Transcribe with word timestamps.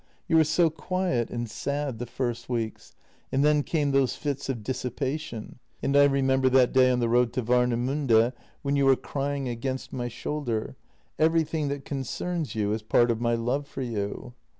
You 0.27 0.37
were 0.37 0.43
so 0.45 0.71
quiet 0.71 1.29
and 1.29 1.47
sad 1.47 1.99
the 1.99 2.07
first 2.07 2.49
weeks, 2.49 2.95
and 3.31 3.45
then 3.45 3.61
came 3.61 3.91
those 3.91 4.15
fits 4.15 4.49
of 4.49 4.63
dissipation— 4.63 5.59
and 5.83 5.95
I 5.95 6.07
remem 6.07 6.41
ber 6.41 6.49
that 6.49 6.73
day 6.73 6.89
on 6.89 6.99
the 6.99 7.07
road 7.07 7.31
to 7.33 7.43
Warnemiinde, 7.43 8.33
when 8.63 8.75
you 8.75 8.87
were 8.87 8.95
crying 8.95 9.47
against 9.47 9.93
my 9.93 10.07
shoulder— 10.07 10.75
everything 11.19 11.67
that 11.67 11.85
concerns 11.85 12.55
you 12.55 12.73
is 12.73 12.81
part 12.81 13.11
of 13.11 13.21
my 13.21 13.35
love 13.35 13.67
for 13.67 13.83
you. 13.83 14.33